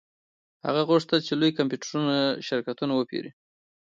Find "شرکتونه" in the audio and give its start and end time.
2.47-2.93